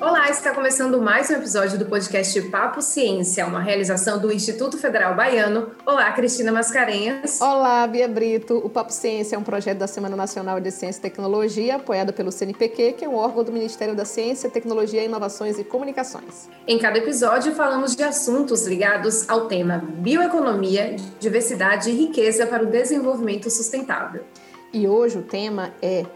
[0.00, 5.14] Olá, está começando mais um episódio do podcast Papo Ciência, uma realização do Instituto Federal
[5.14, 5.72] Baiano.
[5.84, 7.38] Olá, Cristina Mascarenhas.
[7.38, 8.56] Olá, Bia Brito.
[8.64, 12.32] O Papo Ciência é um projeto da Semana Nacional de Ciência e Tecnologia, apoiado pelo
[12.32, 16.48] CNPq, que é um órgão do Ministério da Ciência, Tecnologia, Inovações e Comunicações.
[16.66, 22.66] Em cada episódio, falamos de assuntos ligados ao tema bioeconomia, diversidade e riqueza para o
[22.66, 24.24] desenvolvimento sustentável.
[24.72, 26.06] E hoje o tema é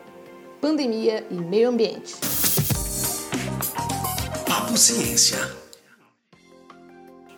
[0.59, 2.44] pandemia e meio ambiente.
[4.55, 5.51] Papo Ciência.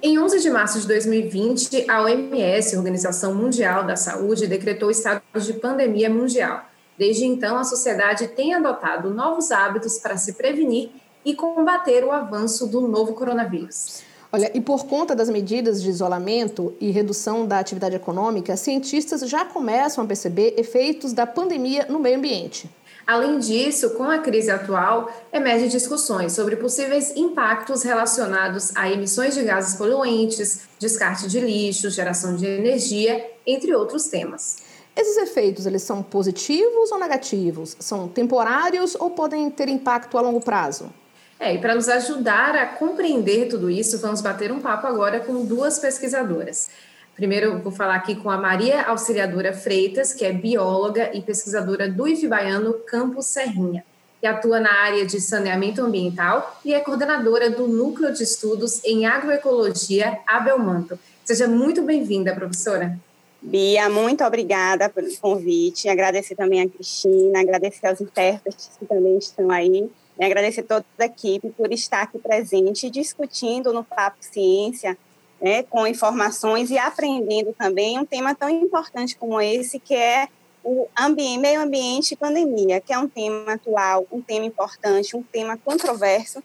[0.02, 5.54] Em 11 de março de 2020, a OMS, Organização Mundial da Saúde, decretou estado de
[5.54, 6.66] pandemia mundial.
[6.98, 10.90] Desde então, a sociedade tem adotado novos hábitos para se prevenir
[11.24, 14.02] e combater o avanço do novo coronavírus.
[14.30, 19.42] Olha, e por conta das medidas de isolamento e redução da atividade econômica, cientistas já
[19.42, 22.68] começam a perceber efeitos da pandemia no meio ambiente.
[23.06, 29.44] Além disso, com a crise atual, emergem discussões sobre possíveis impactos relacionados a emissões de
[29.44, 34.56] gases poluentes, descarte de lixo, geração de energia, entre outros temas.
[34.96, 37.76] Esses efeitos, eles são positivos ou negativos?
[37.78, 40.90] São temporários ou podem ter impacto a longo prazo?
[41.38, 45.44] É, e para nos ajudar a compreender tudo isso, vamos bater um papo agora com
[45.44, 46.70] duas pesquisadoras.
[47.16, 52.04] Primeiro, vou falar aqui com a Maria Auxiliadora Freitas, que é bióloga e pesquisadora do
[52.28, 53.82] Baiano Campus Serrinha,
[54.20, 59.06] que atua na área de saneamento ambiental e é coordenadora do Núcleo de Estudos em
[59.06, 60.98] Agroecologia Abelmanto.
[61.24, 62.98] Seja muito bem-vinda, professora.
[63.40, 65.88] Bia, muito obrigada pelo convite.
[65.88, 69.90] Agradecer também a Cristina, agradecer aos intérpretes que também estão aí.
[70.18, 74.98] E agradecer toda a equipe por estar aqui presente discutindo no Papo Ciência
[75.46, 80.26] né, com informações e aprendendo também um tema tão importante como esse, que é
[80.64, 85.22] o ambiente, meio ambiente e pandemia, que é um tema atual, um tema importante, um
[85.22, 86.42] tema controverso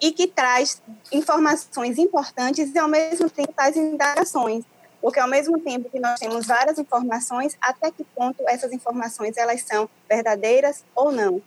[0.00, 4.64] e que traz informações importantes e, ao mesmo tempo, traz indagações.
[5.00, 9.62] Porque, ao mesmo tempo que nós temos várias informações, até que ponto essas informações elas
[9.62, 11.42] são verdadeiras ou não?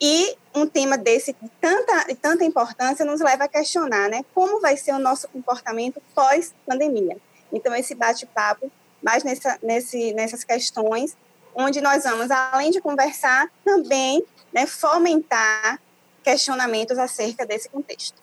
[0.00, 4.60] E um tema desse de tanta, de tanta importância nos leva a questionar né, como
[4.60, 7.16] vai ser o nosso comportamento pós-pandemia.
[7.52, 8.70] Então, esse bate-papo,
[9.02, 11.16] mais nessa, nesse, nessas questões,
[11.54, 15.80] onde nós vamos, além de conversar, também né, fomentar
[16.22, 18.16] questionamentos acerca desse contexto.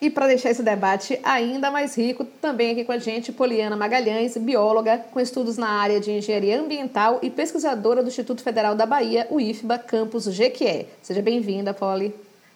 [0.00, 4.34] E para deixar esse debate ainda mais rico, também aqui com a gente, Poliana Magalhães,
[4.34, 9.26] bióloga com estudos na área de engenharia ambiental e pesquisadora do Instituto Federal da Bahia,
[9.28, 10.86] o IFBA, campus Jequié.
[11.02, 12.14] Seja bem-vinda, Poli.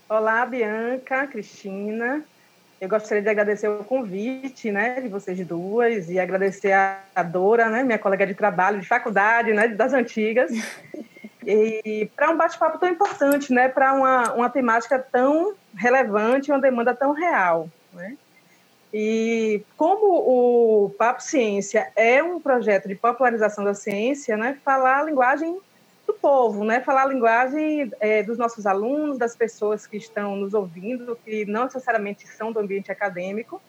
[0.09, 2.25] Olá, Bianca, Cristina.
[2.81, 7.83] Eu gostaria de agradecer o convite, né, de vocês duas e agradecer a Dora, né,
[7.83, 10.50] minha colega de trabalho, de faculdade, né, das antigas.
[11.47, 16.94] E para um bate-papo tão importante, né, para uma, uma temática tão relevante, uma demanda
[16.94, 18.16] tão real, né?
[18.97, 25.03] E como o Papo Ciência é um projeto de popularização da ciência, né, falar a
[25.03, 25.59] linguagem
[26.06, 30.54] do povo, né, falar a linguagem é, dos nossos alunos, das pessoas que estão nos
[30.54, 33.60] ouvindo, que não necessariamente são do ambiente acadêmico,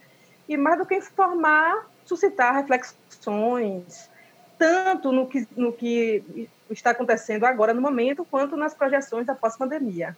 [0.47, 4.11] e mais do que informar, suscitar reflexões,
[4.57, 10.15] tanto no que, no que está acontecendo agora no momento, quanto nas projeções da pós-pandemia.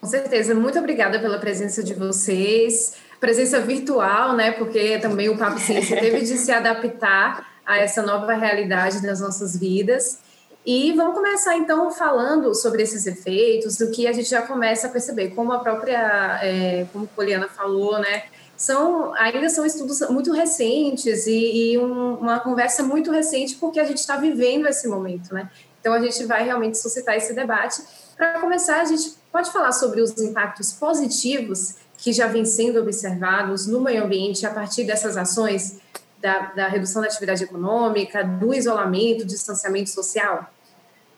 [0.00, 4.52] Com certeza, muito obrigada pela presença de vocês, presença virtual, né?
[4.52, 9.56] Porque também o Papo Ciência teve de se adaptar a essa nova realidade das nossas
[9.56, 10.18] vidas.
[10.64, 14.90] E vamos começar então falando sobre esses efeitos, do que a gente já começa a
[14.90, 18.24] perceber, como a própria, é, como a Poliana falou, né?
[18.56, 23.84] São ainda são estudos muito recentes e, e um, uma conversa muito recente porque a
[23.84, 25.50] gente está vivendo esse momento, né?
[25.80, 27.82] Então a gente vai realmente suscitar esse debate.
[28.16, 33.66] Para começar, a gente pode falar sobre os impactos positivos que já vêm sendo observados
[33.66, 35.78] no meio ambiente a partir dessas ações
[36.20, 40.50] da, da redução da atividade econômica, do isolamento, do distanciamento social?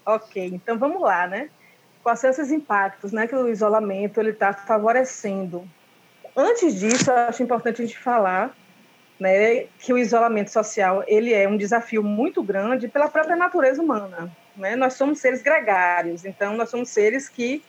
[0.05, 1.51] Ok, então vamos lá, né?
[2.03, 5.69] Quais são esses impactos, né, que o isolamento ele está favorecendo
[6.41, 8.57] Antes disso, acho importante a gente falar
[9.19, 14.31] né, que o isolamento social ele é um desafio muito grande pela própria natureza humana.
[14.57, 14.77] Né?
[14.77, 17.61] Nós somos seres gregários, então nós somos seres que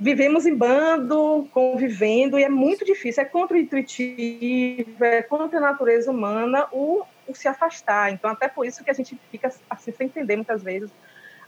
[0.00, 6.66] vivemos em bando, convivendo, e é muito difícil, é contra-intuitivo, é contra a natureza humana
[6.72, 8.12] o, o, se afastar.
[8.12, 10.90] Então, até por isso que a gente fica assim, sem entender muitas vezes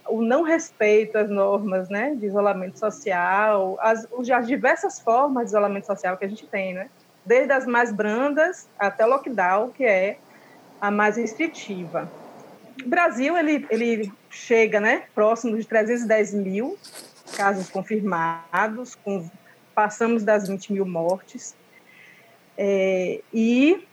[0.08, 5.86] o não respeito às normas né, de isolamento social, as, as diversas formas de isolamento
[5.86, 6.88] social que a gente tem, né?
[7.28, 10.16] desde as mais brandas até o lockdown, que é
[10.80, 12.10] a mais restritiva.
[12.82, 16.78] O Brasil ele, ele chega né, próximo de 310 mil
[17.36, 19.28] casos confirmados, com,
[19.74, 21.54] passamos das 20 mil mortes.
[22.56, 23.86] É, e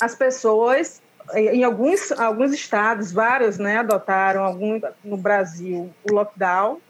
[0.00, 1.02] as pessoas,
[1.34, 6.80] em alguns, alguns estados, vários, né, adotaram, algum, no Brasil, o lockdown,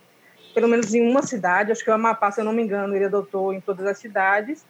[0.54, 3.04] pelo menos em uma cidade, acho que o Amapá, se eu não me engano, ele
[3.04, 4.64] adotou em todas as cidades,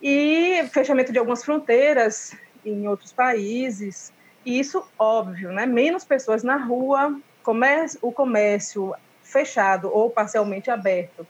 [0.00, 2.34] e fechamento de algumas fronteiras
[2.64, 4.12] em outros países,
[4.44, 11.26] e isso, óbvio, né, menos pessoas na rua, comércio, o comércio fechado ou parcialmente aberto,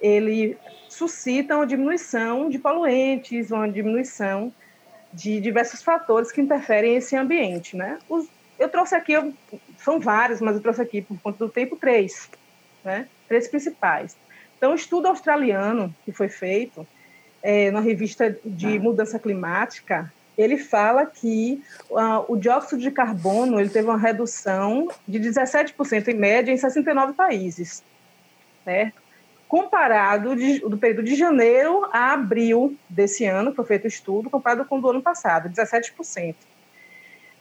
[0.00, 0.58] ele
[0.88, 4.52] suscita uma diminuição de poluentes, uma diminuição
[5.12, 7.98] de diversos fatores que interferem nesse ambiente, né?
[8.08, 8.26] Os,
[8.58, 9.32] eu trouxe aqui, eu,
[9.78, 12.28] são vários, mas eu trouxe aqui por conta do tempo três,
[12.84, 13.08] né?
[13.28, 14.16] Três principais.
[14.56, 16.86] Então, o estudo australiano que foi feito
[17.42, 23.68] é, na revista de mudança climática, ele fala que uh, o dióxido de carbono ele
[23.68, 27.82] teve uma redução de 17% em média em 69 países,
[28.64, 29.00] certo?
[29.50, 34.64] Comparado de, do período de janeiro a abril desse ano, foi feito o estudo, comparado
[34.64, 36.36] com o do ano passado, 17%.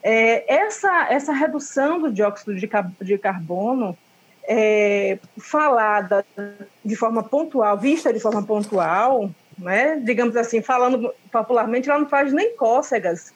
[0.02, 2.68] É, essa, essa redução do dióxido de,
[3.02, 3.96] de carbono
[4.44, 6.26] é, falada
[6.84, 12.34] de forma pontual, vista de forma pontual, né, digamos assim, falando popularmente, ela não faz
[12.34, 13.32] nem cócegas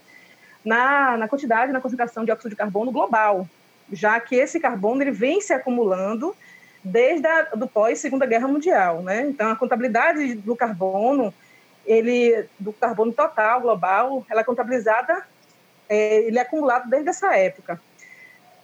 [0.65, 3.47] na, na quantidade, na concentração de dióxido de carbono global,
[3.91, 6.35] já que esse carbono ele vem se acumulando
[6.83, 9.25] desde a, do pós Segunda Guerra Mundial, né?
[9.27, 11.33] Então a contabilidade do carbono,
[11.85, 15.25] ele do carbono total global, ela é contabilizada,
[15.87, 17.79] é, ele é acumulado desde essa época.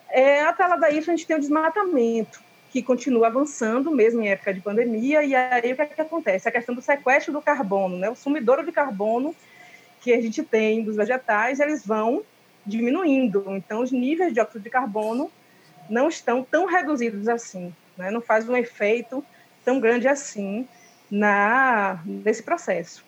[0.10, 4.54] É, atrelado a isso, a gente tem o desmatamento, que continua avançando mesmo em época
[4.54, 6.50] de pandemia, e aí o que, é que acontece?
[6.50, 8.10] A questão do sequestro do carbono, né?
[8.10, 9.36] O sumidouro de carbono
[10.02, 12.24] que a gente tem dos vegetais, eles vão
[12.66, 13.44] diminuindo.
[13.50, 15.32] Então, os níveis de dióxido de carbono
[15.90, 18.10] não estão tão reduzidos assim né?
[18.10, 19.24] não faz um efeito
[19.64, 20.68] tão grande assim
[21.12, 23.04] na nesse processo.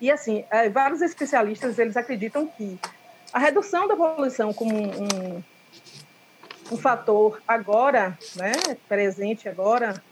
[0.00, 2.78] E assim, é, vários especialistas eles acreditam que
[3.32, 5.42] a redução da poluição como um,
[6.70, 8.52] um, fator agora, né,
[8.88, 10.02] presente agora,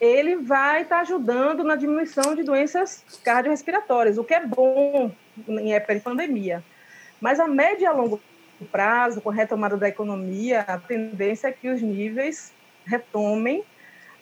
[0.00, 5.10] ele vai estar tá ajudando na diminuição de doenças cardiorrespiratórias, o que é bom
[5.48, 6.62] em época de pandemia.
[7.20, 8.20] Mas a médio e a longo
[8.70, 12.52] prazo, com a retomada da economia, a tendência é que os níveis
[12.84, 13.64] retomem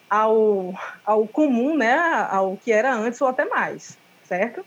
[0.09, 0.75] ao,
[1.05, 1.99] ao comum, né,
[2.31, 4.65] ao que era antes ou até mais, certo?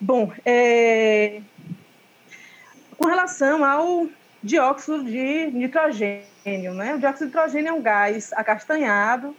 [0.00, 1.40] Bom, é,
[2.98, 4.06] com relação ao
[4.42, 6.94] dióxido de nitrogênio, né?
[6.94, 9.34] O dióxido de nitrogênio é um gás acastanhado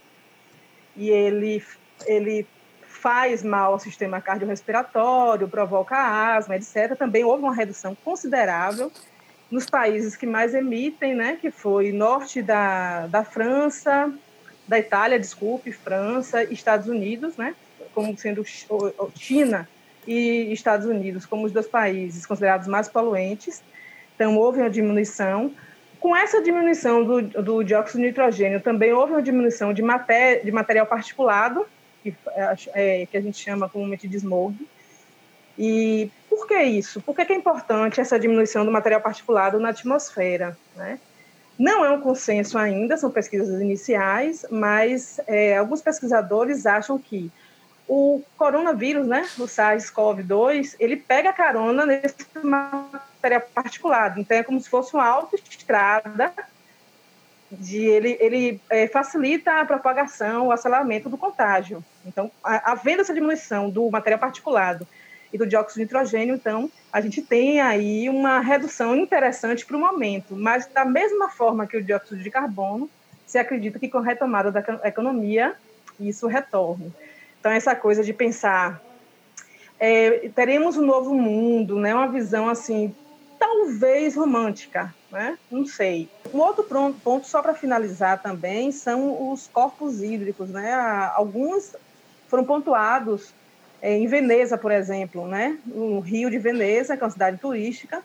[0.96, 1.64] e ele,
[2.06, 2.46] ele
[2.82, 6.96] faz mal ao sistema cardiorrespiratório, provoca asma, etc.
[6.98, 8.90] Também houve uma redução considerável
[9.50, 14.12] nos países que mais emitem, né, que foi norte da, da França,
[14.66, 17.54] da Itália, desculpe, França, Estados Unidos, né,
[17.94, 18.44] como sendo
[19.14, 19.68] China
[20.06, 23.62] e Estados Unidos como os dois países considerados mais poluentes.
[24.14, 25.52] Então, houve uma diminuição.
[26.00, 30.52] Com essa diminuição do, do dióxido de nitrogênio, também houve uma diminuição de, maté de
[30.52, 31.66] material particulado,
[32.02, 32.14] que,
[32.74, 34.54] é, que a gente chama comumente de smog.
[35.58, 36.10] E
[36.46, 37.00] por que isso?
[37.00, 40.56] Por que é importante essa diminuição do material particulado na atmosfera?
[40.76, 41.00] Né?
[41.58, 47.32] Não é um consenso ainda, são pesquisas iniciais, mas é, alguns pesquisadores acham que
[47.88, 54.20] o coronavírus, né, o SARS-CoV-2, ele pega carona nesse material particulado.
[54.20, 56.32] Então, é como se fosse uma autoestrada
[57.50, 61.84] de ele, ele é, facilita a propagação, o aceleramento do contágio.
[62.04, 64.86] Então, havendo essa diminuição do material particulado
[65.32, 69.80] e do dióxido de nitrogênio, então a gente tem aí uma redução interessante para o
[69.80, 72.88] momento, mas da mesma forma que o dióxido de carbono,
[73.26, 75.56] se acredita que com a retomada da economia
[75.98, 76.92] isso retorne.
[77.40, 78.80] Então essa coisa de pensar
[79.78, 81.94] é, teremos um novo mundo, né?
[81.94, 82.94] Uma visão assim
[83.38, 85.38] talvez romântica, né?
[85.50, 86.08] Não sei.
[86.32, 86.64] Um outro
[87.02, 90.72] ponto só para finalizar também são os corpos hídricos, né?
[91.14, 91.76] Alguns
[92.28, 93.34] foram pontuados
[93.80, 95.58] é, em Veneza, por exemplo, né?
[95.64, 98.02] no Rio de Veneza, que é uma cidade turística,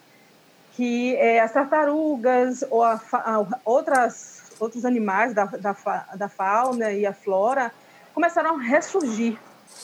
[0.73, 5.75] que é, as tartarugas ou a, a, outras, outros animais da, da,
[6.15, 7.71] da, fauna e a flora
[8.13, 9.37] começaram a ressurgir.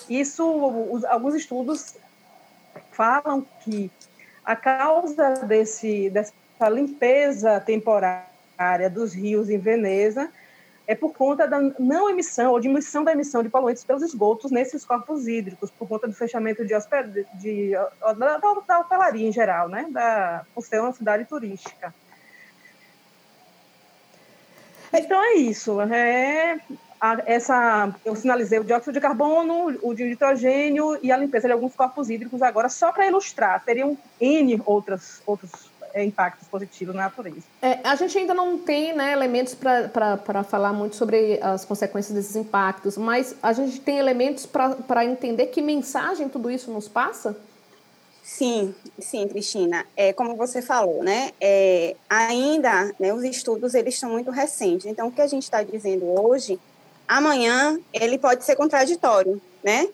[0.09, 0.45] Isso,
[0.91, 1.95] os, alguns estudos
[2.91, 3.91] falam que
[4.45, 6.33] a causa desse, dessa
[6.69, 10.29] limpeza temporária dos rios em Veneza
[10.87, 14.85] é por conta da não emissão ou diminuição da emissão de poluentes pelos esgotos nesses
[14.85, 17.27] corpos hídricos, por conta do fechamento de, hosped...
[17.33, 17.73] de
[18.17, 19.85] da, da hotelaria em geral, né?
[19.89, 21.93] Da, por ser uma cidade turística.
[24.93, 25.81] Então é isso.
[25.81, 26.57] É,
[27.25, 31.75] essa, eu sinalizei o dióxido de carbono, o de nitrogênio e a limpeza de alguns
[31.75, 33.61] corpos hídricos agora, só para ilustrar.
[33.65, 35.69] Teriam N outras, outros
[36.03, 37.43] impactos positivos na natureza.
[37.61, 42.35] É, a gente ainda não tem né, elementos para falar muito sobre as consequências desses
[42.35, 47.35] impactos, mas a gente tem elementos para entender que mensagem tudo isso nos passa?
[48.27, 49.85] Sim, sim, Cristina.
[49.95, 51.31] É, como você falou, né?
[51.39, 54.85] É, ainda né, os estudos eles são muito recentes.
[54.85, 56.59] Então, o que a gente está dizendo hoje,
[57.07, 59.87] amanhã ele pode ser contraditório, né?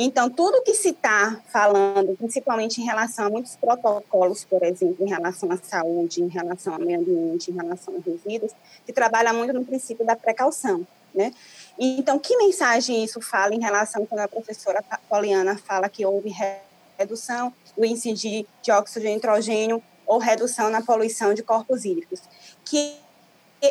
[0.00, 5.08] Então, tudo que se está falando, principalmente em relação a muitos protocolos, por exemplo, em
[5.08, 8.52] relação à saúde, em relação ao meio ambiente, em relação aos resíduos,
[8.86, 11.34] que trabalha muito no princípio da precaução, né?
[11.76, 16.32] Então, que mensagem isso fala em relação quando a professora Poliana fala que houve
[16.96, 22.20] redução do índice de dióxido de nitrogênio ou redução na poluição de corpos hídricos,
[22.64, 22.94] que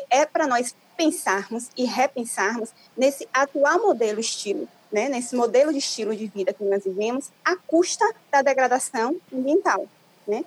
[0.09, 6.15] é para nós pensarmos e repensarmos nesse atual modelo estilo, né, nesse modelo de estilo
[6.15, 9.85] de vida que nós vivemos, à custa da degradação ambiental,
[10.27, 10.43] né?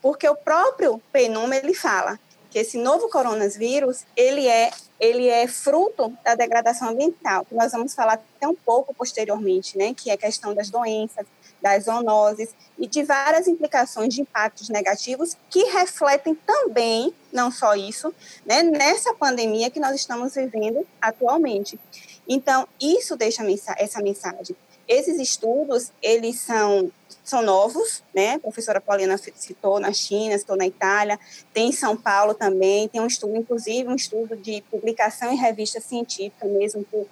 [0.00, 2.18] Porque o próprio PNUM ele fala
[2.50, 7.94] que esse novo coronavírus ele é ele é fruto da degradação ambiental, que nós vamos
[7.94, 11.24] falar até um pouco posteriormente, né, que é a questão das doenças,
[11.62, 18.12] das zoonoses e de várias implicações de impactos negativos que refletem também, não só isso,
[18.44, 21.78] né, nessa pandemia que nós estamos vivendo atualmente.
[22.28, 23.42] Então, isso deixa
[23.78, 24.54] essa mensagem.
[24.86, 26.90] Esses estudos, eles são,
[27.24, 28.34] são novos, né?
[28.34, 31.18] A professora Paulina citou na China, citou na Itália,
[31.52, 35.80] tem em São Paulo também, tem um estudo, inclusive um estudo de publicação em revista
[35.80, 37.06] científica mesmo, por,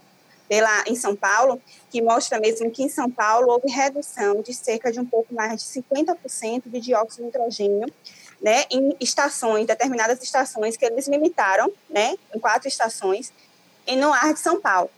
[0.48, 4.90] pela, em São Paulo, que mostra mesmo que em São Paulo houve redução de cerca
[4.90, 7.92] de um pouco mais de 50% de dióxido de nitrogênio
[8.40, 13.32] né, em estações, determinadas estações que eles limitaram, né, em quatro estações,
[13.86, 14.90] e no ar de São Paulo.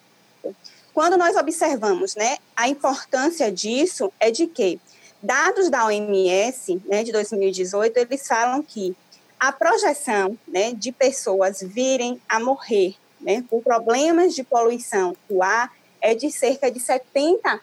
[0.93, 4.81] Quando nós observamos, né, a importância disso é de que
[5.23, 8.97] dados da OMS, né, de 2018, eles falam que
[9.39, 15.73] a projeção, né, de pessoas virem a morrer, né, por problemas de poluição do ar
[16.01, 17.61] é de cerca de 70,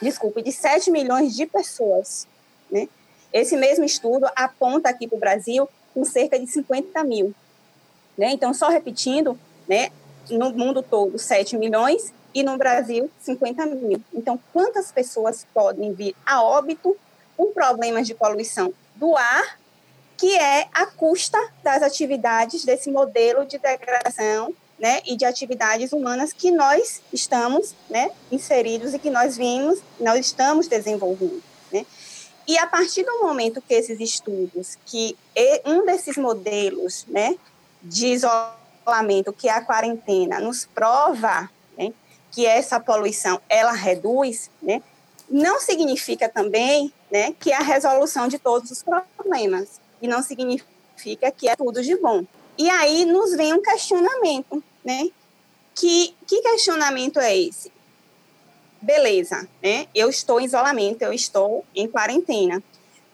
[0.00, 2.26] desculpe, de 7 milhões de pessoas,
[2.70, 2.88] né?
[3.32, 7.34] Esse mesmo estudo aponta aqui para o Brasil com cerca de 50 mil.
[8.16, 8.32] Né?
[8.32, 9.90] Então, só repetindo, né,
[10.30, 14.00] no mundo todo, 7 milhões e no Brasil, 50 mil.
[14.12, 16.96] Então, quantas pessoas podem vir a óbito
[17.36, 19.58] com problemas de poluição do ar,
[20.16, 26.32] que é a custa das atividades desse modelo de degradação né, e de atividades humanas
[26.32, 31.42] que nós estamos né, inseridos e que nós vimos, nós estamos desenvolvendo.
[31.72, 31.86] Né?
[32.46, 35.16] E a partir do momento que esses estudos, que
[35.64, 37.36] um desses modelos né,
[37.82, 38.67] de isolamento,
[39.32, 41.48] que é a quarentena, nos prova
[42.30, 44.82] que essa poluição ela reduz, né,
[45.28, 51.30] não significa também né, que é a resolução de todos os problemas, e não significa
[51.30, 52.24] que é tudo de bom.
[52.56, 55.08] E aí nos vem um questionamento, né?
[55.74, 57.72] Que, que questionamento é esse?
[58.80, 59.86] Beleza, né?
[59.94, 62.62] Eu estou em isolamento, eu estou em quarentena.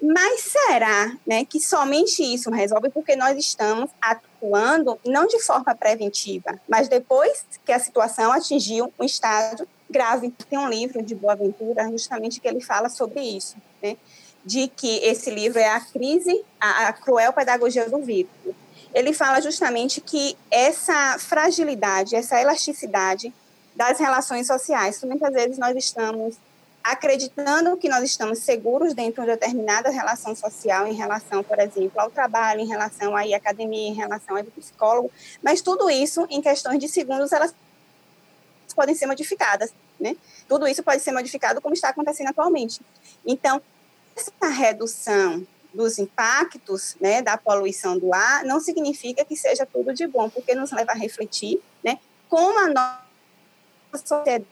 [0.06, 2.90] Mas será né, que somente isso resolve?
[2.90, 9.04] Porque nós estamos atuando não de forma preventiva, mas depois que a situação atingiu um
[9.04, 10.30] estágio grave.
[10.50, 13.96] Tem um livro de Boaventura, justamente, que ele fala sobre isso, né?
[14.44, 18.30] de que esse livro é a crise, a, a cruel pedagogia do vírus.
[18.92, 23.32] Ele fala justamente que essa fragilidade, essa elasticidade
[23.74, 26.36] das relações sociais, muitas vezes nós estamos
[26.84, 32.10] acreditando que nós estamos seguros dentro de determinada relação social, em relação, por exemplo, ao
[32.10, 35.10] trabalho, em relação à academia, em relação ao psicólogo,
[35.42, 37.54] mas tudo isso, em questões de segundos, elas
[38.76, 40.14] podem ser modificadas, né?
[40.46, 42.82] Tudo isso pode ser modificado como está acontecendo atualmente.
[43.24, 43.62] Então,
[44.14, 50.06] essa redução dos impactos, né, da poluição do ar, não significa que seja tudo de
[50.06, 51.98] bom, porque nos leva a refletir, né,
[52.28, 54.44] como a nossa sociedade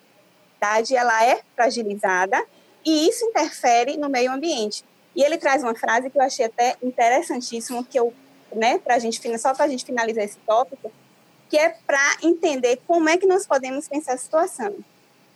[0.94, 2.44] ela é fragilizada
[2.84, 4.84] e isso interfere no meio ambiente.
[5.14, 8.14] E ele traz uma frase que eu achei até interessantíssimo, que eu,
[8.54, 10.90] né, pra gente, só para a gente finalizar esse tópico,
[11.50, 14.74] que é para entender como é que nós podemos pensar a situação.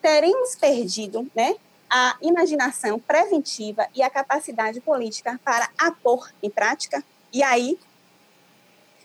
[0.01, 1.55] Teremos perdido, né,
[1.91, 7.79] a imaginação preventiva e a capacidade política para a pôr em prática, e aí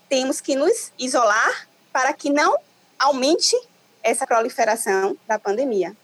[0.08, 2.56] temos que nos isolar para que não
[2.98, 3.56] aumente
[4.02, 5.96] essa proliferação da pandemia?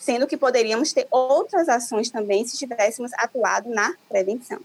[0.00, 4.58] Sendo que poderíamos ter outras ações também se tivéssemos atuado na prevenção.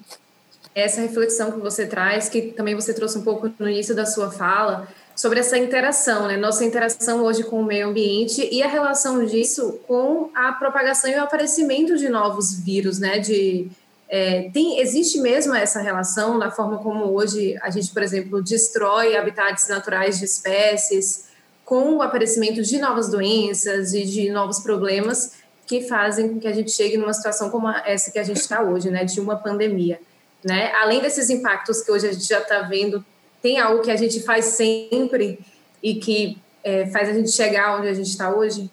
[0.74, 4.32] Essa reflexão que você traz, que também você trouxe um pouco no início da sua
[4.32, 6.36] fala, sobre essa interação, né?
[6.36, 11.15] Nossa interação hoje com o meio ambiente e a relação disso com a propagação e
[11.15, 13.20] o aparecimento de novos vírus, né?
[13.20, 13.70] De
[14.08, 19.15] é, tem, existe mesmo essa relação na forma como hoje a gente, por exemplo, destrói
[19.15, 21.25] habitats naturais de espécies
[21.65, 25.31] com o aparecimento de novas doenças e de novos problemas
[25.65, 28.62] que fazem com que a gente chegue numa situação como essa que a gente está
[28.62, 30.00] hoje, né, de uma pandemia,
[30.43, 30.72] né?
[30.75, 33.03] Além desses impactos que hoje a gente já está vendo,
[33.41, 35.39] tem algo que a gente faz sempre
[35.81, 38.69] e que é, faz a gente chegar onde a gente está hoje?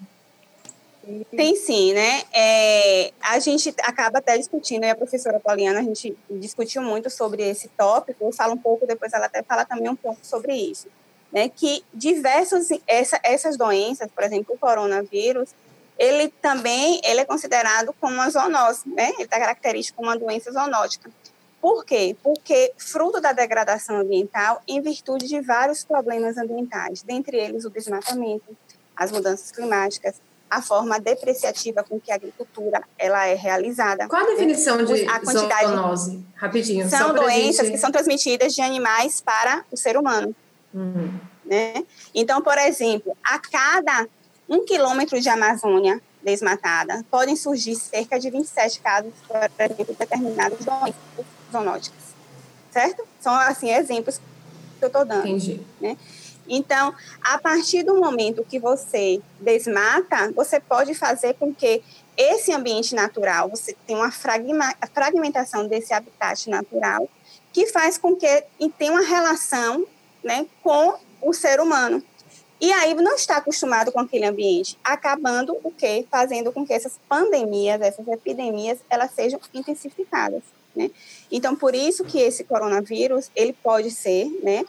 [1.35, 2.23] Tem sim, né?
[2.33, 7.43] É, a gente acaba até discutindo, e a professora Pauliana, a gente discutiu muito sobre
[7.43, 10.89] esse tópico, eu falo um pouco, depois ela até fala também um pouco sobre isso,
[11.33, 11.49] né?
[11.49, 15.51] Que diversos, essa, essas doenças, por exemplo, o coronavírus,
[15.99, 19.11] ele também ele é considerado como uma zoonose, né?
[19.15, 21.11] Ele está característico como uma doença zoonótica.
[21.61, 22.17] Por quê?
[22.23, 28.57] Porque fruto da degradação ambiental em virtude de vários problemas ambientais, dentre eles o desmatamento,
[28.97, 30.21] as mudanças climáticas,
[30.51, 34.07] a forma depreciativa com que a agricultura ela é realizada.
[34.09, 36.27] Qual a definição de a quantidade zoonose?
[36.35, 36.91] Rapidinho.
[36.91, 37.73] São doenças gente...
[37.73, 40.35] que são transmitidas de animais para o ser humano.
[40.75, 41.19] Uhum.
[41.45, 41.85] Né?
[42.15, 44.09] Então, por exemplo, a cada
[44.49, 50.59] um quilômetro de Amazônia desmatada, podem surgir cerca de 27 casos, por exemplo, de determinadas
[50.61, 50.95] doenças
[51.51, 52.03] zoonóticas.
[52.71, 53.05] Certo?
[53.21, 54.19] São, assim, exemplos
[54.79, 55.27] que eu estou dando.
[55.27, 55.61] Entendi.
[55.81, 55.97] Né?
[56.49, 61.83] Então, a partir do momento que você desmata, você pode fazer com que
[62.17, 64.11] esse ambiente natural, você tenha uma
[64.93, 67.09] fragmentação desse habitat natural,
[67.53, 68.45] que faz com que
[68.79, 69.87] tenha uma relação
[70.23, 72.03] né, com o ser humano.
[72.61, 76.07] E aí não está acostumado com aquele ambiente, acabando o quê?
[76.09, 80.43] Fazendo com que essas pandemias, essas epidemias, elas sejam intensificadas,
[80.75, 80.89] né?
[81.31, 84.65] Então, por isso que esse coronavírus, ele pode ser, né,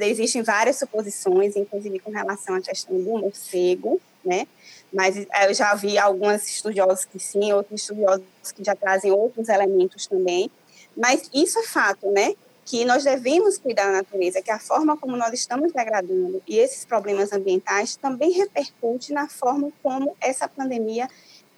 [0.00, 4.46] Existem várias suposições, inclusive com relação à questão do morcego, né?
[4.92, 9.48] Mas eh, eu já vi alguns estudiosos que sim, outros estudiosos que já trazem outros
[9.48, 10.50] elementos também.
[10.96, 12.34] Mas isso é fato, né?
[12.64, 16.84] Que nós devemos cuidar da natureza, que a forma como nós estamos degradando e esses
[16.84, 21.08] problemas ambientais também repercute na forma como essa pandemia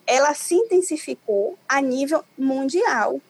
[0.07, 3.21] ela se intensificou a nível mundial.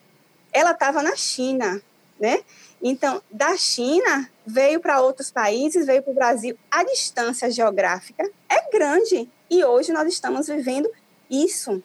[0.53, 1.83] Ela estava na China,
[2.21, 2.41] né?
[2.83, 6.57] Então, da China veio para outros países, veio para o Brasil.
[6.71, 10.91] A distância geográfica é grande e hoje nós estamos vivendo
[11.31, 11.83] isso,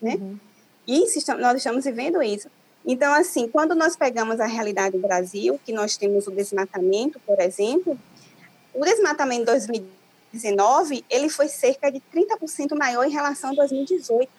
[0.00, 0.14] né?
[0.14, 0.38] Uhum.
[0.86, 2.48] Isso, nós estamos vivendo isso.
[2.84, 7.38] Então, assim, quando nós pegamos a realidade do Brasil, que nós temos o desmatamento, por
[7.40, 7.98] exemplo,
[8.72, 14.30] o desmatamento em 2019, ele foi cerca de 30% maior em relação a 2018.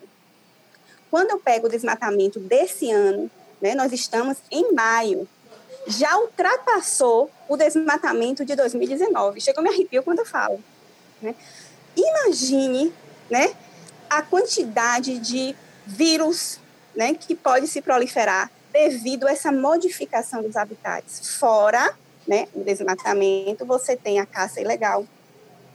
[1.09, 3.29] Quando eu pego o desmatamento desse ano,
[3.61, 5.27] né, nós estamos em maio,
[5.87, 9.41] já ultrapassou o desmatamento de 2019.
[9.41, 10.63] Chega, eu me arrepio quando eu falo.
[11.21, 11.35] Né?
[11.95, 12.93] Imagine
[13.29, 13.53] né,
[14.09, 16.60] a quantidade de vírus
[16.95, 21.37] né, que pode se proliferar devido a essa modificação dos habitats.
[21.37, 21.93] Fora
[22.27, 25.05] né, o desmatamento, você tem a caça ilegal,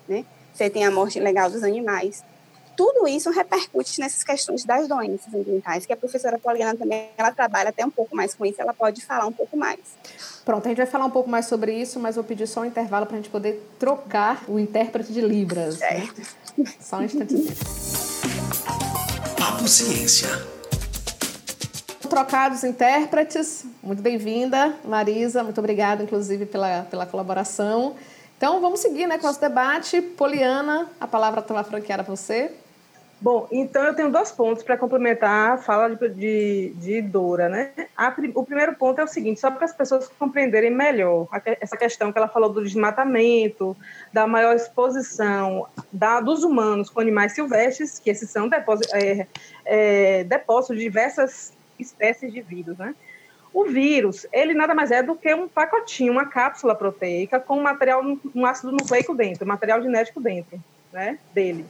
[0.09, 0.25] né?
[0.55, 2.25] você tem a morte ilegal dos animais,
[2.77, 7.71] tudo isso repercute nessas questões das doenças ambientais, que a professora Poliana também ela trabalha
[7.71, 9.81] até um pouco mais com isso, ela pode falar um pouco mais.
[10.45, 12.65] Pronto, a gente vai falar um pouco mais sobre isso, mas vou pedir só um
[12.67, 15.79] intervalo para a gente poder trocar o intérprete de Libras.
[15.79, 15.89] Né?
[15.89, 16.21] Certo.
[16.59, 16.73] Né?
[16.79, 17.57] Só um instantezinho.
[19.39, 20.56] Papo Ciência.
[22.17, 27.95] Trocados intérpretes, muito bem-vinda, Marisa, muito obrigada, inclusive, pela, pela colaboração.
[28.39, 30.01] Então, vamos seguir né, com o nosso debate.
[30.01, 32.53] Poliana, a palavra está franqueada para você.
[33.21, 37.73] Bom, então eu tenho dois pontos para complementar a fala de, de, de Dora, né?
[37.95, 41.77] A, o primeiro ponto é o seguinte, só para as pessoas compreenderem melhor a, essa
[41.77, 43.77] questão que ela falou do desmatamento,
[44.11, 49.27] da maior exposição da, dos humanos com animais silvestres, que esses são depósitos, é,
[49.65, 52.95] é, de diversas espécies de vírus, né?
[53.53, 58.03] O vírus, ele nada mais é do que um pacotinho, uma cápsula proteica com material,
[58.35, 60.63] um ácido nucleico dentro, material genético dentro,
[60.93, 61.65] né, dele.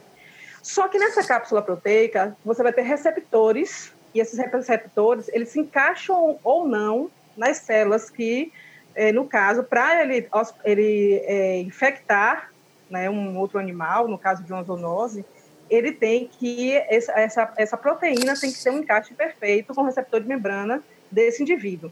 [0.61, 6.37] Só que nessa cápsula proteica, você vai ter receptores, e esses receptores, eles se encaixam
[6.43, 8.51] ou não nas células que,
[8.93, 10.27] é, no caso, para ele,
[10.65, 12.51] ele é, infectar
[12.89, 15.23] né, um outro animal, no caso de uma zoonose,
[15.69, 20.21] ele tem que, essa, essa, proteína tem que ter um encaixe perfeito com o receptor
[20.21, 21.91] de membrana desse indivíduo.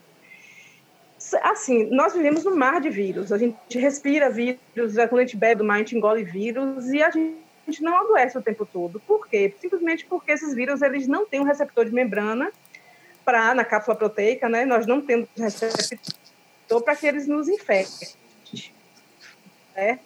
[1.41, 3.31] Assim, nós vivemos no mar de vírus.
[3.31, 4.59] A gente respira vírus,
[5.09, 8.37] quando a gente bebe do mar, a gente engole vírus e a gente não adoece
[8.37, 8.99] o tempo todo.
[8.99, 9.53] Por quê?
[9.59, 12.51] Simplesmente porque esses vírus eles não têm um receptor de membrana
[13.23, 14.65] para na cápsula proteica, né?
[14.65, 18.09] Nós não temos receptor para que eles nos infectem.
[19.75, 19.97] É?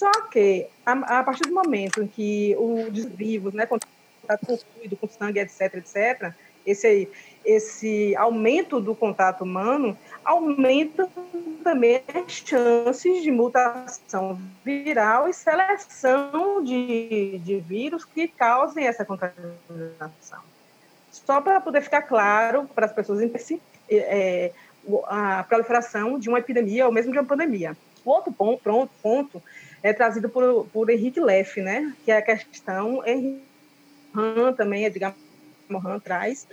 [0.00, 4.96] Só que, a, a partir do momento em que os vivos, né, contato com fluido,
[4.96, 6.32] com sangue, etc., etc.,
[6.64, 7.06] esse,
[7.44, 11.06] esse aumento do contato humano aumenta
[11.62, 20.40] também as chances de mutação viral e seleção de, de vírus que causem essa contaminação.
[21.10, 23.60] Só para poder ficar claro para as pessoas entenderem
[23.90, 24.50] é,
[25.08, 27.76] a proliferação de uma epidemia ou mesmo de uma pandemia.
[28.02, 29.42] O outro ponto, ponto
[29.82, 33.42] é trazido por, por Henrique Leff, né, que é a questão, Henrique
[34.14, 35.14] Han também, Edgar
[35.68, 36.46] Morin traz,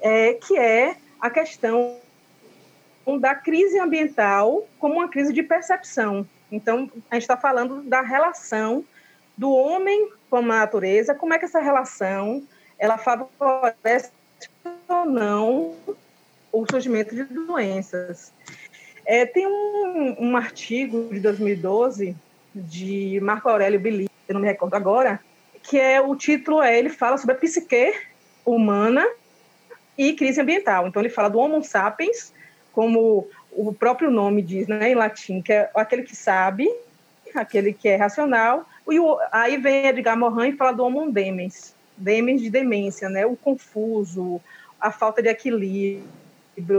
[0.00, 1.96] é, que é a questão
[3.20, 6.26] da crise ambiental como uma crise de percepção.
[6.52, 8.84] Então, a gente está falando da relação
[9.36, 12.46] do homem com a natureza, como é que essa relação
[12.78, 14.10] ela favorece
[14.88, 15.74] ou não
[16.52, 18.32] o surgimento de doenças.
[19.04, 22.16] É, tem um, um, artigo de 2012
[22.54, 25.20] de Marco Aurélio Billy, eu não me recordo agora,
[25.62, 27.94] que é o título é ele fala sobre a psique
[28.44, 29.06] humana
[29.96, 30.86] e crise ambiental.
[30.86, 32.32] Então ele fala do Homo sapiens,
[32.72, 36.68] como o próprio nome diz, né, em latim, que é aquele que sabe,
[37.34, 38.66] aquele que é racional.
[38.88, 43.26] E o, aí vem Edgar Morin e fala do Homo demens, demens de demência, né,
[43.26, 44.40] o confuso,
[44.80, 46.17] a falta de equilíbrio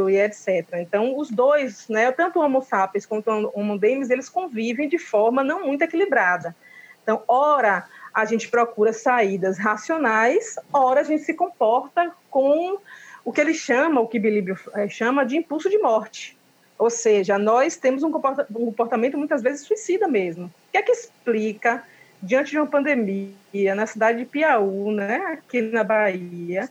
[0.09, 0.67] e etc.
[0.73, 4.97] Então, os dois, né, tanto o Homo sapiens quanto o Homo demens, eles convivem de
[4.97, 6.55] forma não muito equilibrada.
[7.03, 12.77] Então, ora a gente procura saídas racionais, ora a gente se comporta com
[13.23, 16.37] o que ele chama, o que Bilíbio eh, chama de impulso de morte.
[16.77, 20.45] Ou seja, nós temos um comportamento muitas vezes suicida mesmo.
[20.45, 21.83] O que é que explica,
[22.23, 26.69] diante de uma pandemia, na cidade de Piauí, né, aqui na Bahia,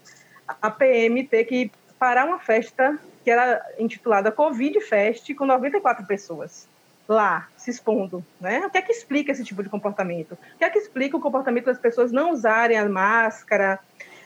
[0.61, 6.67] a PM ter que parar uma festa que era intitulada Covid Fest com 94 pessoas
[7.09, 8.59] lá se expondo, né?
[8.67, 10.33] O que é que explica esse tipo de comportamento?
[10.33, 13.79] O que é que explica o comportamento das pessoas não usarem a máscara,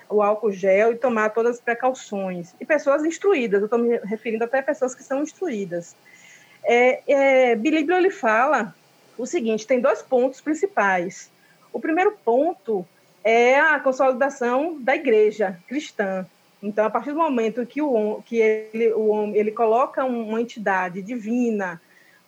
[0.10, 2.54] o álcool gel e tomar todas as precauções?
[2.60, 5.96] E pessoas instruídas, eu estou me referindo até a pessoas que são instruídas.
[6.66, 8.76] É, é, ele fala
[9.18, 11.32] o seguinte, tem dois pontos principais.
[11.72, 12.86] O primeiro ponto
[13.24, 16.26] é a consolidação da igreja cristã,
[16.63, 21.82] então, a partir do momento que o que ele, o ele coloca uma entidade divina,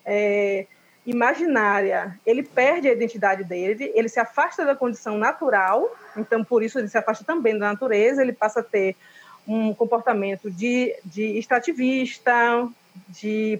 [0.05, 0.67] é,
[1.05, 6.77] imaginária, ele perde a identidade dele, ele se afasta da condição natural, então por isso
[6.77, 8.95] ele se afasta também da natureza, ele passa a ter
[9.47, 12.67] um comportamento de, de extrativista,
[13.07, 13.59] de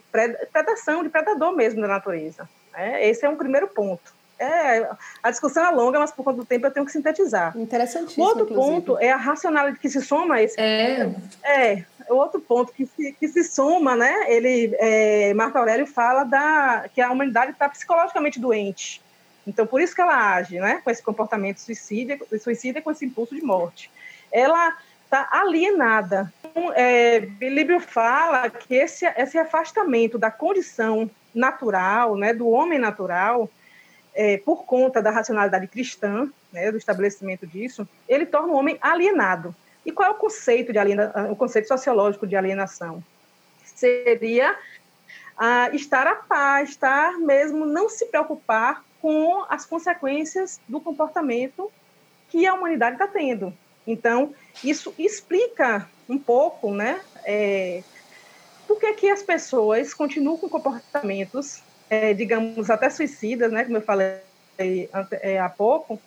[0.52, 2.50] predação, de predador mesmo da natureza.
[2.74, 4.15] É, esse é um primeiro ponto.
[4.38, 4.90] É,
[5.24, 7.58] a discussão é longa, mas por conta do tempo eu tenho que sintetizar.
[7.58, 8.24] Interessantíssimo.
[8.24, 8.76] Outro inclusive.
[8.76, 10.60] ponto é a racionalidade que se soma a esse.
[10.60, 11.10] É.
[11.44, 14.26] É, outro ponto que se, que se soma, né?
[14.28, 19.02] Ele, é, Marco Aurélio fala da, que a humanidade está psicologicamente doente.
[19.48, 20.82] Então, por isso que ela age, né?
[20.84, 23.90] Com esse comportamento suicida, suicida com esse impulso de morte.
[24.32, 26.34] Ela está alienada.
[26.44, 33.50] Então, é, Bilíbio fala que esse, esse afastamento da condição natural, né, do homem natural,
[34.16, 39.54] é, por conta da racionalidade cristã, né, do estabelecimento disso, ele torna o homem alienado.
[39.86, 43.04] E qual é o conceito de aliena, o conceito sociológico de alienação?
[43.64, 44.58] Seria
[45.38, 51.72] ah, estar a paz, estar mesmo não se preocupar com as consequências do comportamento
[52.30, 53.54] que a humanidade está tendo.
[53.86, 57.84] Então, isso explica um pouco, né, é,
[58.68, 63.82] por que, que as pessoas continuam com comportamentos é, digamos, até suicidas, né, como eu
[63.82, 64.18] falei
[64.58, 66.00] é, há pouco,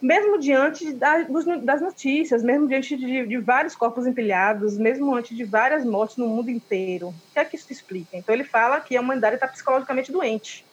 [0.00, 1.22] mesmo diante da,
[1.62, 6.26] das notícias, mesmo diante de, de, vários corpos empilhados, mesmo antes de várias mortes no
[6.26, 7.08] mundo inteiro.
[7.08, 8.16] O que é que isso explica?
[8.16, 10.64] Então, ele fala que a humanidade está psicologicamente doente.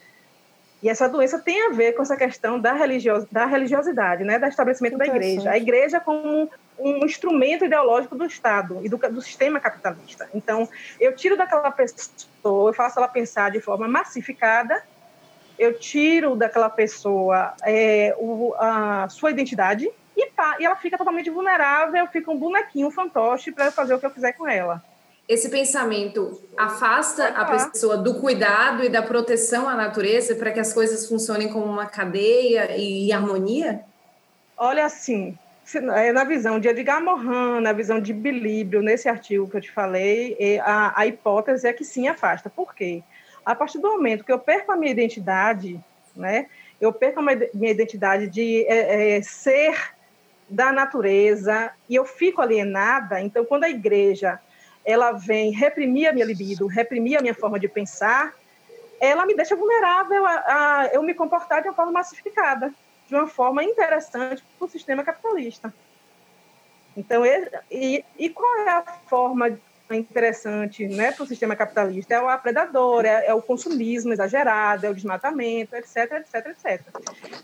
[0.82, 4.46] E essa doença tem a ver com essa questão da, religio da religiosidade, né, do
[4.46, 5.50] estabelecimento da igreja.
[5.50, 10.29] A igreja como um instrumento ideológico do Estado e do, do, sistema capitalista.
[10.33, 10.67] Então,
[10.99, 14.83] eu tiro daquela pessoa, eu faço ela pensar de forma massificada,
[15.57, 20.23] eu tiro daquela pessoa é, o, a sua identidade e,
[20.59, 24.11] e, ela fica totalmente vulnerável, fica um bonequinho, um fantoche para fazer o que eu
[24.11, 24.83] quiser com ela.
[25.27, 30.71] Esse pensamento afasta a pessoa do cuidado e da proteção à natureza para que as
[30.71, 33.81] coisas funcionem como uma cadeia e harmonia?
[34.55, 35.37] Olha, assim,
[36.12, 40.60] na visão de Edgar Morin, na visão de Bilíbio, nesse artigo que eu te falei,
[40.63, 42.49] a, a hipótese é que sim afasta.
[42.49, 43.03] Por quê?
[43.45, 45.80] A partir do momento que eu perco a minha identidade,
[46.15, 46.47] né,
[46.80, 49.93] eu perco a minha identidade de é, é, ser
[50.49, 54.39] da natureza e eu fico alienada, então quando a igreja
[54.86, 58.34] ela vem reprimir a minha libido, reprimir a minha forma de pensar,
[59.01, 62.73] ela me deixa vulnerável a, a eu me comportar de uma forma massificada,
[63.08, 65.74] de uma forma interessante para o sistema capitalista.
[66.96, 67.24] Então,
[67.72, 69.58] e, e qual é a forma
[69.96, 72.15] interessante né, para o sistema capitalista?
[72.15, 76.82] É o predador, é, é, o consumismo exagerado, é o desmatamento, etc, etc, etc.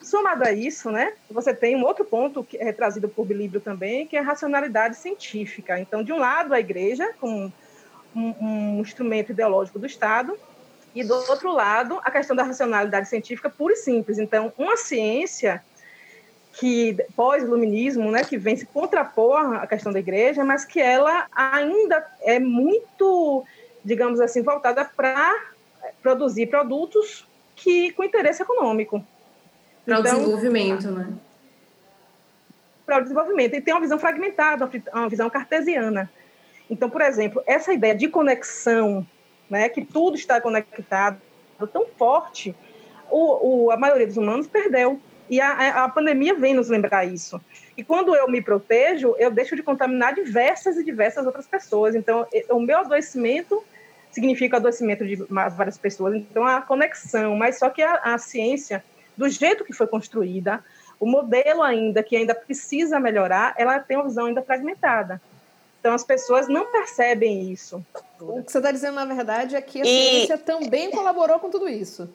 [0.01, 4.07] Somado a isso, né, você tem um outro ponto que é trazido por Bilíbrio também,
[4.07, 5.79] que é a racionalidade científica.
[5.79, 7.53] Então, de um lado, a igreja, como
[8.15, 10.37] um, um instrumento ideológico do Estado,
[10.95, 14.19] e do outro lado, a questão da racionalidade científica pura e simples.
[14.19, 15.63] Então, uma ciência
[16.53, 22.05] que pós-iluminismo, né, que vem se contrapor à questão da igreja, mas que ela ainda
[22.21, 23.43] é muito,
[23.83, 25.33] digamos assim, voltada para
[26.01, 29.03] produzir produtos que com interesse econômico.
[29.83, 31.09] Para então, o desenvolvimento, né?
[32.85, 33.55] Para o desenvolvimento.
[33.55, 36.09] E tem uma visão fragmentada, uma visão cartesiana.
[36.69, 39.05] Então, por exemplo, essa ideia de conexão
[39.53, 41.21] né, que tudo está conectado,
[41.71, 42.55] tão forte,
[43.09, 44.99] o, o, a maioria dos humanos perdeu.
[45.29, 47.39] E a, a pandemia vem nos lembrar isso.
[47.77, 51.95] E quando eu me protejo, eu deixo de contaminar diversas e diversas outras pessoas.
[51.95, 53.63] Então, o meu adoecimento
[54.11, 56.15] significa adoecimento de várias pessoas.
[56.15, 58.83] Então, a conexão, mas só que a, a ciência,
[59.15, 60.63] do jeito que foi construída,
[60.99, 65.21] o modelo ainda, que ainda precisa melhorar, ela tem uma visão ainda fragmentada.
[65.79, 67.85] Então, as pessoas não percebem isso.
[68.29, 69.87] O que você está dizendo, na verdade, é que a e...
[69.87, 72.09] ciência também colaborou com tudo isso.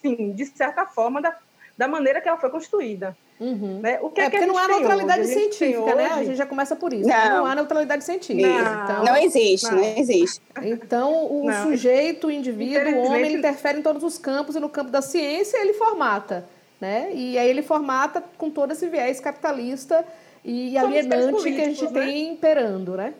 [0.00, 1.36] Sim, de certa forma, da,
[1.76, 3.16] da maneira que ela foi construída.
[3.42, 3.80] Uhum.
[3.80, 3.98] Né?
[4.00, 6.06] O que é, é porque não há neutralidade científica, né?
[6.12, 7.08] A gente já começa por isso.
[7.08, 8.48] Não, não há neutralidade científica.
[8.48, 9.78] Não, então, não existe, não.
[9.78, 9.96] não.
[9.96, 10.40] existe.
[10.62, 11.62] Então, o não.
[11.64, 15.02] sujeito, o indivíduo, o homem, ele interfere em todos os campos e no campo da
[15.02, 16.44] ciência ele formata.
[16.80, 17.10] Né?
[17.14, 20.04] E aí ele formata com todo esse viés capitalista
[20.44, 22.00] e alienante que a gente né?
[22.00, 23.14] tem imperando, né?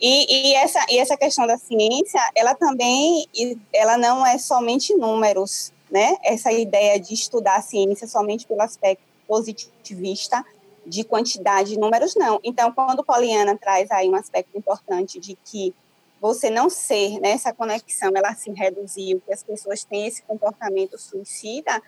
[0.00, 3.26] E, e, essa, e essa questão da ciência, ela também
[3.72, 6.16] ela não é somente números, né?
[6.22, 10.44] Essa ideia de estudar a ciência somente pelo aspecto positivista
[10.86, 12.40] de quantidade de números, não.
[12.44, 15.74] Então, quando Poliana traz aí um aspecto importante de que
[16.20, 20.98] você não ser, né, essa conexão, ela se reduziu, que as pessoas têm esse comportamento
[20.98, 21.82] suicida,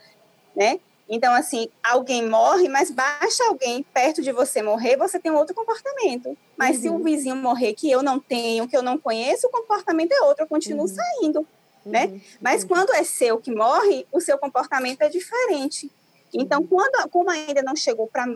[0.55, 0.79] né?
[1.09, 6.37] Então, assim, alguém morre, mas basta alguém perto de você morrer, você tem outro comportamento.
[6.57, 6.83] Mas uhum.
[6.83, 10.23] se o vizinho morrer que eu não tenho, que eu não conheço, o comportamento é
[10.23, 10.89] outro, eu continuo uhum.
[10.89, 11.47] saindo,
[11.85, 12.07] né?
[12.07, 12.21] Uhum.
[12.41, 15.91] Mas quando é seu que morre, o seu comportamento é diferente.
[16.35, 16.67] Então, uhum.
[16.67, 18.27] quando, como ainda não chegou para,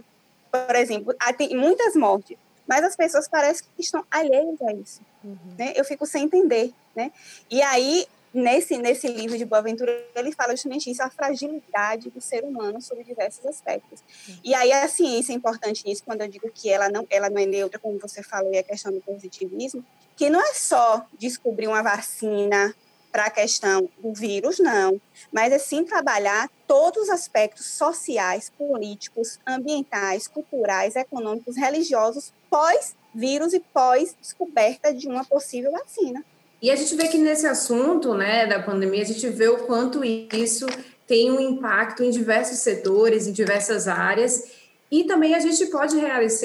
[0.51, 2.37] por exemplo, tem muitas mortes,
[2.69, 5.37] mas as pessoas parecem que estão alheias a isso, uhum.
[5.59, 5.73] né?
[5.75, 7.11] Eu fico sem entender, né?
[7.51, 12.45] E aí nesse, nesse livro de Boaventura, ele fala justamente isso, a fragilidade do ser
[12.45, 14.03] humano sobre diversos aspectos.
[14.43, 17.39] E aí a ciência é importante nisso, quando eu digo que ela não, ela não
[17.39, 19.85] é neutra, como você falou, e a questão do positivismo,
[20.17, 22.75] que não é só descobrir uma vacina
[23.11, 25.01] para a questão do vírus, não,
[25.33, 33.61] mas é sim trabalhar todos os aspectos sociais, políticos, ambientais, culturais, econômicos, religiosos, pós-vírus e
[33.61, 36.25] pós-descoberta de uma possível vacina.
[36.63, 40.05] E a gente vê que nesse assunto né, da pandemia, a gente vê o quanto
[40.05, 40.67] isso
[41.07, 44.53] tem um impacto em diversos setores, em diversas áreas,
[44.91, 45.97] e também a gente pode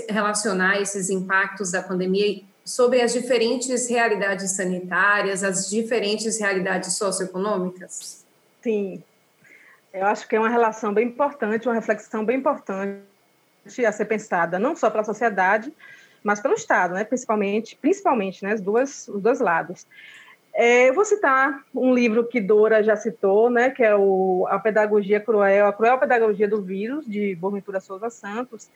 [0.09, 8.25] relacionar esses impactos da pandemia sobre as diferentes realidades sanitárias, as diferentes realidades socioeconômicas?
[8.61, 9.03] Sim,
[9.93, 13.03] eu acho que é uma relação bem importante, uma reflexão bem importante
[13.85, 15.71] a ser pensada, não só para a sociedade,
[16.25, 17.03] mas pelo Estado, né?
[17.03, 18.53] principalmente, principalmente né?
[18.53, 19.85] As duas, os dois lados.
[20.51, 24.57] É, eu vou citar um livro que Dora já citou, né, que é o A
[24.57, 28.71] Pedagogia Cruel, A Cruel Pedagogia do Vírus, de Boaventura Souza Santos,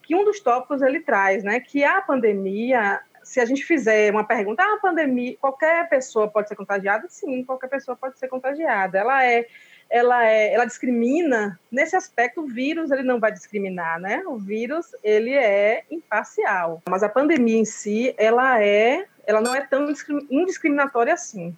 [0.00, 4.22] que um dos tópicos ele traz, né, que a pandemia, se a gente fizer uma
[4.22, 7.06] pergunta, ah, a pandemia, qualquer pessoa pode ser contagiada?
[7.08, 8.96] Sim, qualquer pessoa pode ser contagiada.
[8.96, 9.48] Ela é
[9.90, 14.22] ela, é, ela discrimina nesse aspecto o vírus ele não vai discriminar né?
[14.26, 16.82] O vírus ele é imparcial.
[16.88, 19.86] Mas a pandemia em si ela é ela não é tão
[20.30, 21.56] indiscriminatória assim.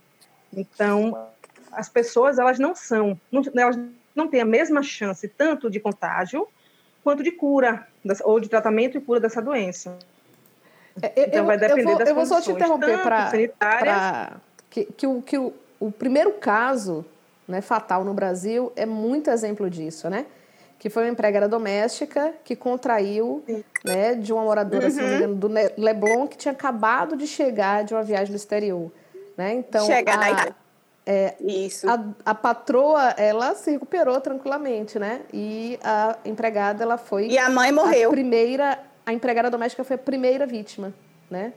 [0.53, 1.29] Então
[1.73, 3.79] as pessoas elas não são não, elas
[4.15, 6.49] não têm a mesma chance tanto de contágio
[7.03, 7.87] quanto de cura
[8.25, 9.97] ou de tratamento e cura dessa doença.
[11.01, 13.31] É, então eu, vai depender eu vou, das eu vou só te interromper para
[14.71, 17.05] que, que, o, que o, o primeiro caso
[17.47, 20.27] né, fatal no Brasil é muito exemplo disso, né?
[20.79, 23.43] Que foi uma empregada doméstica que contraiu
[23.85, 24.91] né, de uma moradora, uhum.
[24.91, 25.19] se não me uhum.
[25.19, 28.93] engano, do Leblon, que tinha acabado de chegar de uma viagem no exterior.
[29.37, 29.55] Né?
[29.55, 30.55] Então, Chega a,
[31.09, 31.89] é, Isso.
[31.89, 35.21] A, a patroa, ela se recuperou tranquilamente, né?
[35.33, 37.29] E a empregada, ela foi...
[37.29, 38.09] E a mãe morreu.
[38.09, 40.93] A primeira, a empregada doméstica foi a primeira vítima,
[41.31, 41.53] né?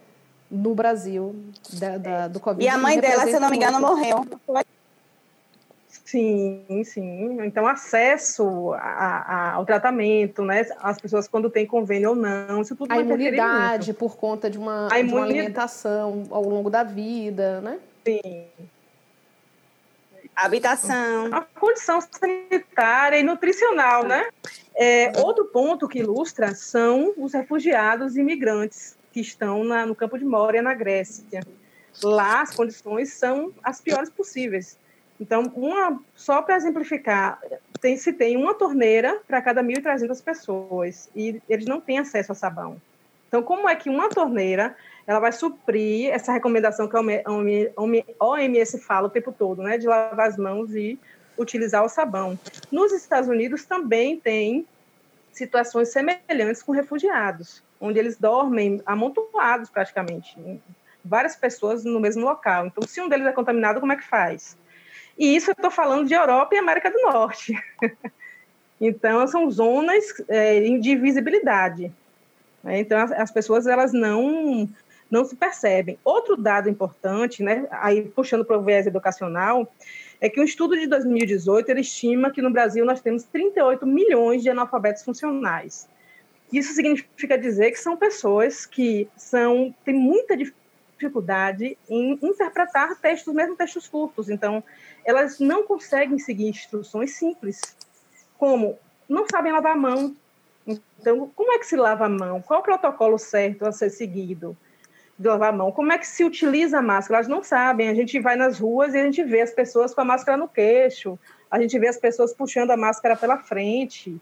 [0.51, 1.35] No Brasil,
[1.73, 2.63] da, da do Covid.
[2.63, 4.25] E a mãe dela, se não me engano, morreu.
[6.09, 7.37] Sim, sim.
[7.43, 10.65] Então, acesso a, a, ao tratamento, né?
[10.79, 14.87] As pessoas quando têm convênio ou não, isso tudo A imunidade por conta de uma,
[14.87, 17.79] de uma alimentação ao longo da vida, né?
[18.03, 18.47] Sim.
[20.35, 21.31] Habitação.
[21.31, 24.29] A condição sanitária e nutricional, né?
[24.73, 30.17] É, outro ponto que ilustra são os refugiados e imigrantes que estão na, no campo
[30.17, 31.41] de Moria, na Grécia.
[32.01, 34.75] Lá as condições são as piores possíveis
[35.19, 37.41] então, uma, só para exemplificar,
[37.81, 42.35] tem, se tem uma torneira para cada 1.300 pessoas e eles não têm acesso a
[42.35, 42.81] sabão.
[43.27, 49.07] Então, como é que uma torneira ela vai suprir essa recomendação que a OMS fala
[49.07, 50.97] o tempo todo, né, de lavar as mãos e
[51.37, 52.39] utilizar o sabão?
[52.71, 54.65] Nos Estados Unidos também tem
[55.33, 60.37] situações semelhantes com refugiados, onde eles dormem amontoados praticamente,
[61.03, 62.65] várias pessoas no mesmo local.
[62.65, 64.57] Então, se um deles é contaminado, como é que faz?
[65.19, 67.53] E isso eu estou falando de Europa e América do Norte.
[68.79, 71.91] então, são zonas é, de invisibilidade.
[72.63, 72.79] Né?
[72.79, 74.69] Então, as, as, pessoas elas não,
[75.11, 75.99] não se percebem.
[76.05, 79.69] Outro dado importante, né, aí puxando para o viés educacional,
[80.21, 84.41] é que um estudo de 2018 ele estima que no Brasil nós temos 38 milhões
[84.41, 85.85] de analfabetos funcionais.
[86.51, 90.35] Isso significa dizer que são pessoas que são têm muita
[90.99, 94.29] dificuldade em interpretar textos, mesmo textos curtos.
[94.29, 94.63] Então,
[95.05, 97.61] elas não conseguem seguir instruções simples,
[98.37, 100.15] como não sabem lavar a mão.
[100.67, 102.41] Então, como é que se lava a mão?
[102.41, 104.55] Qual o protocolo certo a ser seguido
[105.17, 105.71] de lavar a mão?
[105.71, 107.19] Como é que se utiliza a máscara?
[107.19, 107.89] Elas não sabem.
[107.89, 110.47] A gente vai nas ruas e a gente vê as pessoas com a máscara no
[110.47, 111.17] queixo,
[111.49, 114.21] a gente vê as pessoas puxando a máscara pela frente.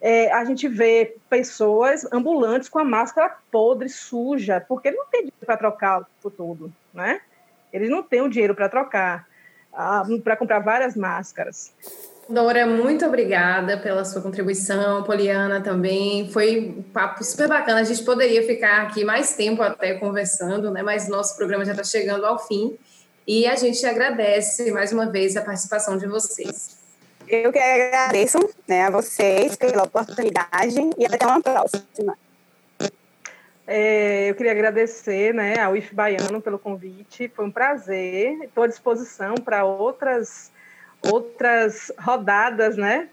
[0.00, 5.44] É, a gente vê pessoas ambulantes com a máscara podre, suja, porque não tem dinheiro
[5.44, 7.20] para trocar por tudo, né?
[7.72, 9.28] Eles não têm o dinheiro para trocar
[10.22, 11.72] para comprar várias máscaras.
[12.28, 16.30] Dora, muito obrigada pela sua contribuição, Poliana também.
[16.30, 17.80] Foi um papo super bacana.
[17.80, 20.82] A gente poderia ficar aqui mais tempo até conversando, né?
[20.82, 22.76] Mas nosso programa já está chegando ao fim
[23.26, 26.79] e a gente agradece mais uma vez a participação de vocês.
[27.30, 32.18] Eu que agradeço né, a vocês pela oportunidade e até uma próxima.
[33.64, 38.36] É, eu queria agradecer né, ao IF Baiano pelo convite, foi um prazer.
[38.42, 40.50] Estou à disposição para outras,
[41.08, 43.08] outras rodadas né,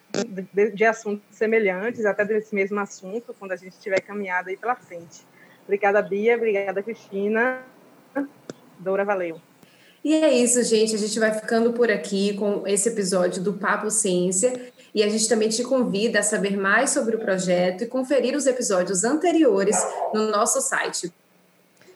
[0.51, 4.75] de, de, assuntos semelhantes, até desse mesmo assunto, quando a gente estiver caminhado aí pela
[4.75, 5.27] frente.
[5.65, 7.61] Obrigada, Bia, obrigada, Cristina.
[8.79, 9.39] Doura, valeu.
[10.07, 10.95] E é isso, gente.
[10.95, 14.71] A gente vai ficando por aqui com esse episódio do Papo Ciência.
[14.95, 18.47] E a gente também te convida a saber mais sobre o projeto e conferir os
[18.47, 19.75] episódios anteriores
[20.13, 21.11] no nosso site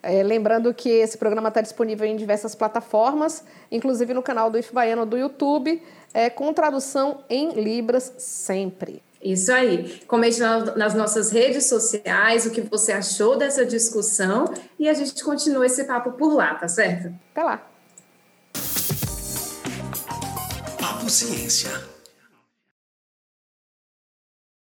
[0.01, 4.73] É, lembrando que esse programa está disponível em diversas plataformas, inclusive no canal do IF
[4.73, 5.79] Baiano do YouTube,
[6.15, 9.03] é, com tradução em Libras sempre.
[9.23, 10.01] Isso aí.
[10.05, 15.65] Comente nas nossas redes sociais o que você achou dessa discussão e a gente continua
[15.65, 17.13] esse papo por lá, tá certo?
[17.31, 17.65] Até lá.
[20.77, 21.92] Papo Ciência.